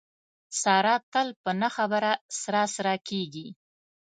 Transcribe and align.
ساره 0.61 0.95
تل 1.11 1.27
په 1.43 1.51
نه 1.61 1.69
خبره 1.75 2.11
سره 2.41 2.61
سره 2.75 2.93
کېږي. 3.07 3.47